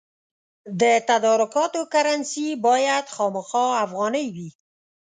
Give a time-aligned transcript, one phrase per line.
[0.81, 4.49] د تدارکاتو کرنسي باید خامخا افغانۍ وي.